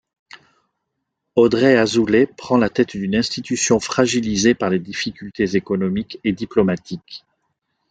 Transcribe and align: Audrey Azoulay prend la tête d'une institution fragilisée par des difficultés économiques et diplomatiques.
Audrey 1.35 1.77
Azoulay 1.77 2.25
prend 2.25 2.57
la 2.57 2.71
tête 2.71 2.97
d'une 2.97 3.15
institution 3.15 3.79
fragilisée 3.79 4.55
par 4.55 4.71
des 4.71 4.79
difficultés 4.79 5.55
économiques 5.55 6.19
et 6.23 6.31
diplomatiques. 6.31 7.23